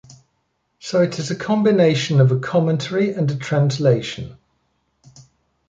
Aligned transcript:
So 0.79 1.03
it 1.03 1.19
is 1.19 1.29
a 1.29 1.35
combination 1.35 2.19
of 2.19 2.31
a 2.31 2.39
commentary 2.39 3.11
and 3.13 3.29
a 3.29 3.35
translation. 3.35 4.35